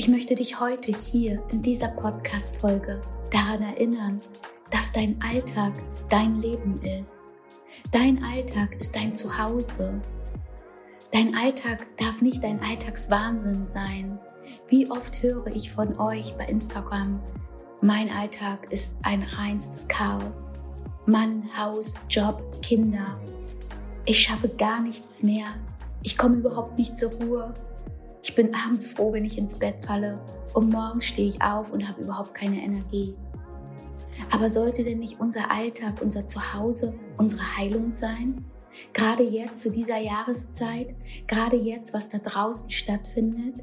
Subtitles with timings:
[0.00, 4.18] Ich möchte dich heute hier in dieser Podcast-Folge daran erinnern,
[4.70, 5.74] dass dein Alltag
[6.08, 7.28] dein Leben ist.
[7.92, 10.00] Dein Alltag ist dein Zuhause.
[11.12, 14.18] Dein Alltag darf nicht dein Alltagswahnsinn sein.
[14.68, 17.20] Wie oft höre ich von euch bei Instagram,
[17.82, 20.54] mein Alltag ist ein reinstes Chaos.
[21.04, 23.20] Mann, Haus, Job, Kinder.
[24.06, 25.48] Ich schaffe gar nichts mehr.
[26.02, 27.52] Ich komme überhaupt nicht zur Ruhe.
[28.22, 30.20] Ich bin abends froh, wenn ich ins Bett falle
[30.54, 33.16] und morgens stehe ich auf und habe überhaupt keine Energie.
[34.30, 38.44] Aber sollte denn nicht unser Alltag, unser Zuhause, unsere Heilung sein?
[38.92, 40.94] Gerade jetzt zu dieser Jahreszeit,
[41.26, 43.54] gerade jetzt, was da draußen stattfindet?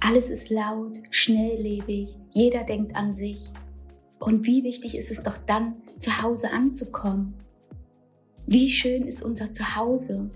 [0.00, 3.50] Alles ist laut, schnelllebig, jeder denkt an sich.
[4.18, 7.34] Und wie wichtig ist es doch dann, zu Hause anzukommen?
[8.46, 10.30] Wie schön ist unser Zuhause?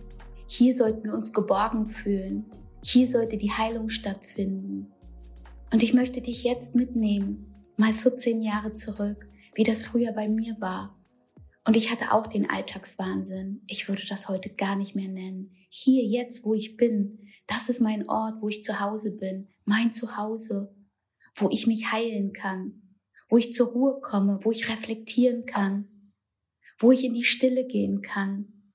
[0.46, 2.46] Hier sollten wir uns geborgen fühlen.
[2.88, 4.92] Hier sollte die Heilung stattfinden.
[5.72, 10.54] Und ich möchte dich jetzt mitnehmen, mal 14 Jahre zurück, wie das früher bei mir
[10.60, 10.96] war.
[11.66, 13.60] Und ich hatte auch den Alltagswahnsinn.
[13.66, 15.50] Ich würde das heute gar nicht mehr nennen.
[15.68, 19.92] Hier, jetzt, wo ich bin, das ist mein Ort, wo ich zu Hause bin, mein
[19.92, 20.72] Zuhause,
[21.34, 22.94] wo ich mich heilen kann,
[23.28, 26.12] wo ich zur Ruhe komme, wo ich reflektieren kann,
[26.78, 28.70] wo ich in die Stille gehen kann.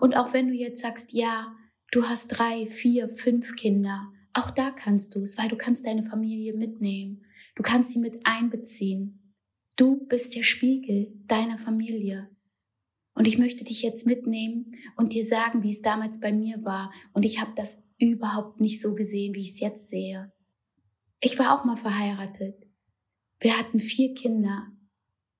[0.00, 1.54] Und auch wenn du jetzt sagst, ja,
[1.94, 6.02] du hast drei, vier, fünf Kinder, auch da kannst du es, weil du kannst deine
[6.02, 7.24] Familie mitnehmen.
[7.54, 9.32] Du kannst sie mit einbeziehen.
[9.76, 12.28] Du bist der Spiegel deiner Familie.
[13.14, 16.92] Und ich möchte dich jetzt mitnehmen und dir sagen, wie es damals bei mir war.
[17.12, 20.32] Und ich habe das überhaupt nicht so gesehen, wie ich es jetzt sehe.
[21.20, 22.56] Ich war auch mal verheiratet.
[23.38, 24.66] Wir hatten vier Kinder.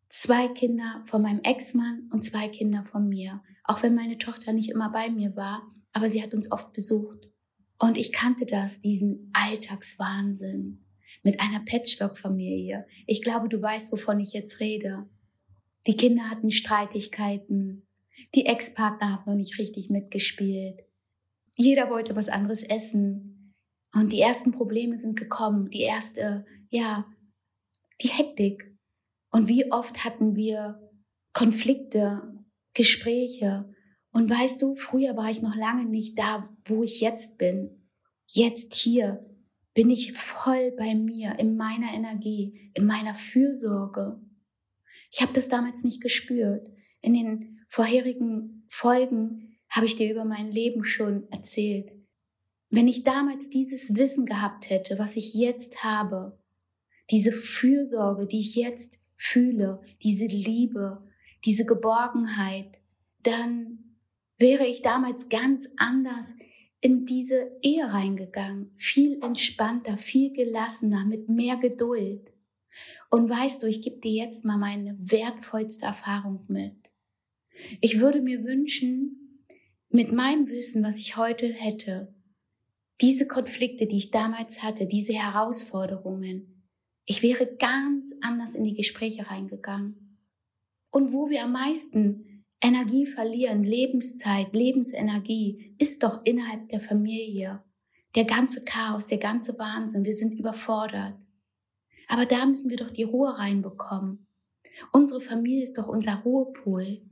[0.08, 3.42] Zwei Kinder von meinem Ex-Mann und zwei Kinder von mir.
[3.64, 7.30] Auch wenn meine Tochter nicht immer bei mir war, aber sie hat uns oft besucht.
[7.78, 10.84] Und ich kannte das, diesen Alltagswahnsinn
[11.22, 12.86] mit einer Patchwork-Familie.
[13.06, 15.08] Ich glaube, du weißt, wovon ich jetzt rede.
[15.86, 17.86] Die Kinder hatten Streitigkeiten.
[18.34, 20.80] Die Ex-Partner haben noch nicht richtig mitgespielt.
[21.56, 23.54] Jeder wollte was anderes essen.
[23.94, 25.70] Und die ersten Probleme sind gekommen.
[25.70, 27.06] Die erste, ja,
[28.02, 28.76] die Hektik.
[29.30, 30.80] Und wie oft hatten wir
[31.32, 32.22] Konflikte,
[32.72, 33.73] Gespräche.
[34.14, 37.82] Und weißt du, früher war ich noch lange nicht da, wo ich jetzt bin.
[38.28, 39.28] Jetzt hier
[39.74, 44.20] bin ich voll bei mir, in meiner Energie, in meiner Fürsorge.
[45.10, 46.70] Ich habe das damals nicht gespürt.
[47.00, 51.90] In den vorherigen Folgen habe ich dir über mein Leben schon erzählt.
[52.70, 56.38] Wenn ich damals dieses Wissen gehabt hätte, was ich jetzt habe,
[57.10, 61.04] diese Fürsorge, die ich jetzt fühle, diese Liebe,
[61.44, 62.78] diese Geborgenheit,
[63.24, 63.83] dann
[64.38, 66.34] wäre ich damals ganz anders
[66.80, 72.30] in diese Ehe reingegangen, viel entspannter, viel gelassener, mit mehr Geduld.
[73.10, 76.92] Und weißt du, ich gebe dir jetzt mal meine wertvollste Erfahrung mit.
[77.80, 79.24] Ich würde mir wünschen,
[79.88, 82.12] mit meinem Wissen, was ich heute hätte,
[83.00, 86.68] diese Konflikte, die ich damals hatte, diese Herausforderungen,
[87.06, 90.18] ich wäre ganz anders in die Gespräche reingegangen.
[90.90, 92.33] Und wo wir am meisten
[92.64, 97.62] Energie verlieren, Lebenszeit, Lebensenergie ist doch innerhalb der Familie.
[98.14, 101.14] Der ganze Chaos, der ganze Wahnsinn, wir sind überfordert.
[102.08, 104.26] Aber da müssen wir doch die Ruhe reinbekommen.
[104.92, 107.02] Unsere Familie ist doch unser Ruhepool.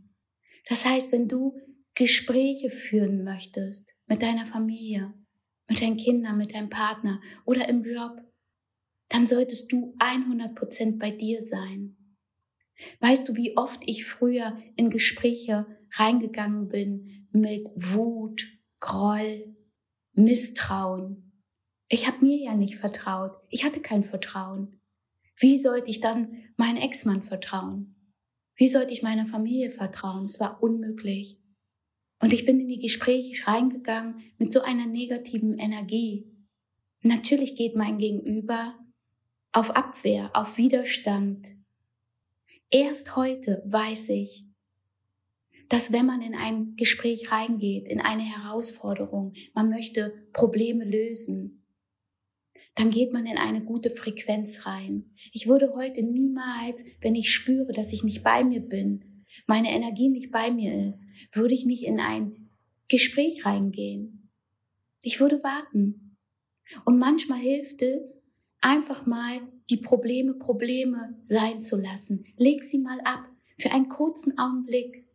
[0.71, 1.61] Das heißt, wenn du
[1.95, 5.13] Gespräche führen möchtest mit deiner Familie,
[5.69, 8.23] mit deinen Kindern, mit deinem Partner oder im Job,
[9.11, 12.02] dann solltest du 100% bei dir sein.
[13.01, 15.67] Weißt du, wie oft ich früher in Gespräche
[15.97, 18.47] reingegangen bin mit Wut,
[18.81, 19.57] Groll,
[20.15, 21.33] Misstrauen?
[21.89, 23.33] Ich habe mir ja nicht vertraut.
[23.51, 24.81] Ich hatte kein Vertrauen.
[25.37, 27.97] Wie sollte ich dann meinen Ex-Mann vertrauen?
[28.57, 30.25] Wie sollte ich meiner Familie vertrauen?
[30.25, 31.39] Es war unmöglich.
[32.21, 36.33] Und ich bin in die Gespräche reingegangen mit so einer negativen Energie.
[37.03, 38.79] Natürlich geht mein Gegenüber
[39.53, 41.57] auf Abwehr, auf Widerstand,
[42.75, 44.47] Erst heute weiß ich,
[45.69, 51.67] dass wenn man in ein Gespräch reingeht, in eine Herausforderung, man möchte Probleme lösen,
[52.75, 55.15] dann geht man in eine gute Frequenz rein.
[55.33, 60.09] Ich würde heute niemals, wenn ich spüre, dass ich nicht bei mir bin, meine Energie
[60.09, 62.49] nicht bei mir ist, würde ich nicht in ein
[62.89, 64.31] Gespräch reingehen.
[65.03, 66.17] Ich würde warten.
[66.87, 68.22] Und manchmal hilft es,
[68.63, 72.25] einfach mal die Probleme Probleme sein zu lassen.
[72.37, 73.29] Leg sie mal ab
[73.59, 75.07] für einen kurzen Augenblick.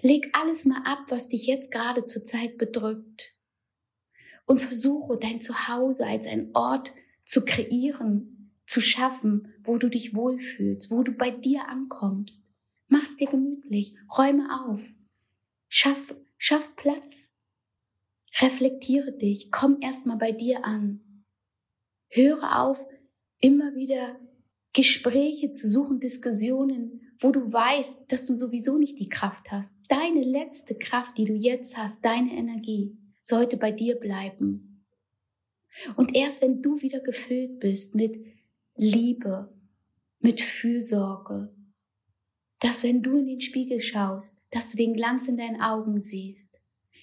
[0.00, 3.34] Leg alles mal ab, was dich jetzt gerade zur Zeit bedrückt.
[4.46, 6.92] und versuche dein Zuhause als ein Ort
[7.24, 12.48] zu kreieren, zu schaffen, wo du dich wohlfühlst, wo du bei dir ankommst.
[12.88, 14.82] Mach's dir gemütlich, räume auf,
[15.68, 17.34] schaff, schaff Platz,
[18.40, 21.04] reflektiere dich, komm erstmal bei dir an.
[22.08, 22.78] Höre auf,
[23.40, 24.18] immer wieder
[24.72, 29.76] Gespräche zu suchen, Diskussionen, wo du weißt, dass du sowieso nicht die Kraft hast.
[29.88, 34.84] Deine letzte Kraft, die du jetzt hast, deine Energie, sollte bei dir bleiben.
[35.96, 38.24] Und erst wenn du wieder gefüllt bist mit
[38.76, 39.52] Liebe,
[40.20, 41.54] mit Fürsorge,
[42.60, 46.58] dass wenn du in den Spiegel schaust, dass du den Glanz in deinen Augen siehst,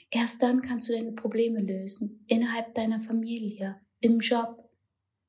[0.10, 4.65] erst dann kannst du deine Probleme lösen, innerhalb deiner Familie, im Job.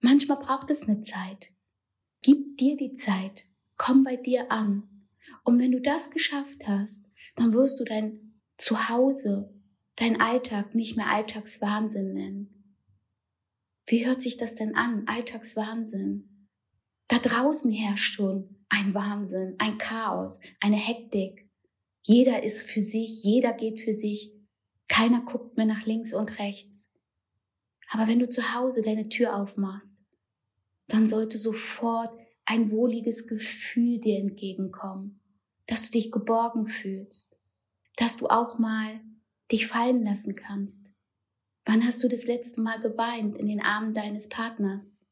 [0.06, 1.50] Manchmal braucht es eine Zeit.
[2.22, 3.44] Gib dir die Zeit,
[3.76, 5.08] komm bei dir an.
[5.42, 9.52] Und wenn du das geschafft hast, dann wirst du dein Zuhause
[9.96, 12.76] dein Alltag nicht mehr Alltagswahnsinn nennen.
[13.86, 15.08] Wie hört sich das denn an?
[15.08, 16.48] Alltagswahnsinn.
[17.08, 21.50] Da draußen herrscht schon ein Wahnsinn, ein Chaos, eine Hektik.
[22.04, 24.32] Jeder ist für sich, jeder geht für sich.
[24.86, 26.92] Keiner guckt mehr nach links und rechts.
[27.90, 30.02] Aber wenn du zu Hause deine Tür aufmachst,
[30.88, 32.10] dann sollte sofort
[32.44, 35.20] ein wohliges Gefühl dir entgegenkommen,
[35.66, 37.36] dass du dich geborgen fühlst,
[37.96, 39.00] dass du auch mal
[39.50, 40.90] dich fallen lassen kannst.
[41.64, 45.06] Wann hast du das letzte Mal geweint in den Armen deines Partners?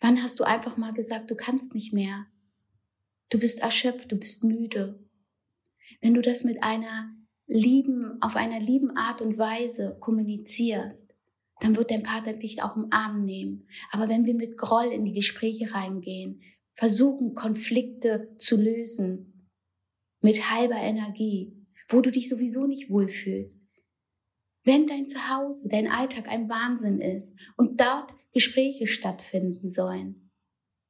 [0.00, 2.26] Wann hast du einfach mal gesagt, du kannst nicht mehr?
[3.28, 5.04] Du bist erschöpft, du bist müde.
[6.00, 7.12] Wenn du das mit einer
[7.46, 11.15] lieben, auf einer lieben Art und Weise kommunizierst,
[11.60, 13.66] dann wird dein Partner dich auch im Arm nehmen.
[13.90, 16.42] Aber wenn wir mit Groll in die Gespräche reingehen,
[16.74, 19.48] versuchen Konflikte zu lösen,
[20.20, 21.56] mit halber Energie,
[21.88, 23.60] wo du dich sowieso nicht wohlfühlst.
[24.64, 30.32] Wenn dein Zuhause, dein Alltag ein Wahnsinn ist und dort Gespräche stattfinden sollen,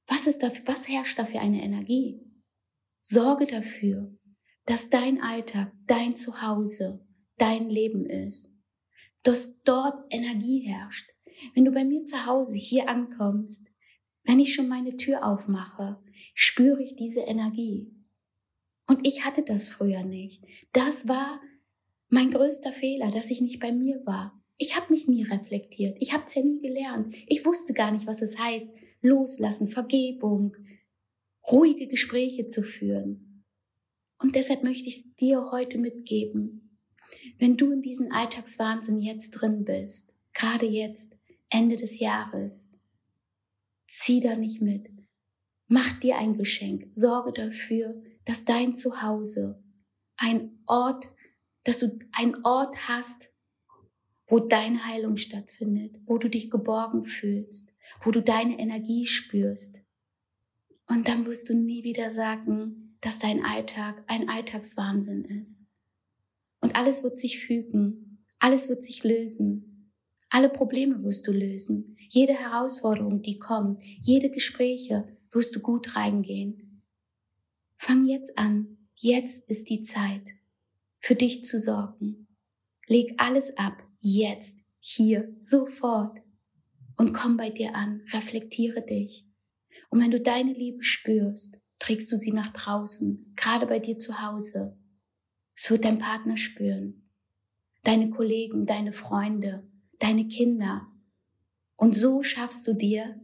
[0.06, 2.20] was ist da, was herrscht da für eine Energie?
[3.02, 4.16] Sorge dafür,
[4.64, 8.50] dass dein Alltag, dein Zuhause, dein Leben ist,
[9.26, 11.10] dass dort Energie herrscht.
[11.54, 13.66] Wenn du bei mir zu Hause hier ankommst,
[14.24, 15.98] wenn ich schon meine Tür aufmache,
[16.34, 17.92] spüre ich diese Energie.
[18.86, 20.44] Und ich hatte das früher nicht.
[20.72, 21.40] Das war
[22.08, 24.40] mein größter Fehler, dass ich nicht bei mir war.
[24.58, 25.96] Ich habe mich nie reflektiert.
[26.00, 27.14] Ich habe es ja nie gelernt.
[27.26, 28.70] Ich wusste gar nicht, was es heißt,
[29.02, 30.56] loslassen, Vergebung,
[31.50, 33.44] ruhige Gespräche zu führen.
[34.18, 36.65] Und deshalb möchte ich es dir heute mitgeben.
[37.38, 41.16] Wenn du in diesem Alltagswahnsinn jetzt drin bist, gerade jetzt,
[41.48, 42.68] Ende des Jahres,
[43.88, 44.90] zieh da nicht mit.
[45.68, 46.88] Mach dir ein Geschenk.
[46.92, 49.62] Sorge dafür, dass dein Zuhause
[50.16, 51.08] ein Ort,
[51.64, 53.30] dass du ein Ort hast,
[54.28, 59.80] wo deine Heilung stattfindet, wo du dich geborgen fühlst, wo du deine Energie spürst.
[60.88, 65.65] Und dann wirst du nie wieder sagen, dass dein Alltag ein Alltagswahnsinn ist.
[66.60, 69.92] Und alles wird sich fügen, alles wird sich lösen.
[70.30, 71.96] Alle Probleme wirst du lösen.
[72.08, 76.82] Jede Herausforderung, die kommt, jede Gespräche wirst du gut reingehen.
[77.76, 78.78] Fang jetzt an.
[78.94, 80.22] Jetzt ist die Zeit,
[80.98, 82.26] für dich zu sorgen.
[82.86, 83.82] Leg alles ab.
[84.00, 86.18] Jetzt, hier, sofort.
[86.96, 88.02] Und komm bei dir an.
[88.12, 89.26] Reflektiere dich.
[89.90, 94.20] Und wenn du deine Liebe spürst, trägst du sie nach draußen, gerade bei dir zu
[94.22, 94.78] Hause.
[95.56, 97.10] Es wird dein Partner spüren,
[97.82, 100.86] deine Kollegen, deine Freunde, deine Kinder.
[101.74, 103.20] Und so schaffst du dir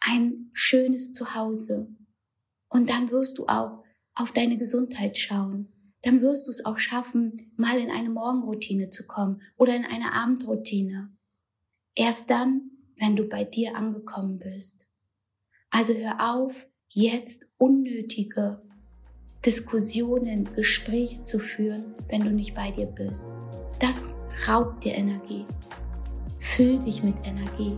[0.00, 1.88] ein schönes Zuhause,
[2.72, 5.70] und dann wirst du auch auf deine Gesundheit schauen.
[6.00, 10.14] Dann wirst du es auch schaffen, mal in eine Morgenroutine zu kommen oder in eine
[10.14, 11.12] Abendroutine.
[11.94, 14.86] Erst dann, wenn du bei dir angekommen bist.
[15.68, 18.62] Also hör auf, jetzt unnötige
[19.44, 23.26] Diskussionen, Gespräche zu führen, wenn du nicht bei dir bist.
[23.80, 24.04] Das
[24.46, 25.44] raubt dir Energie.
[26.38, 27.76] Füll dich mit Energie.